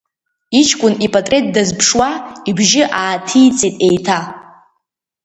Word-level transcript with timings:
Иҷкәын 0.59 0.93
ипатреҭ 1.05 1.45
дазԥшуа, 1.55 2.09
ибжьы 2.49 2.83
ааҭицеит 2.99 3.75
еиҭа. 3.87 4.19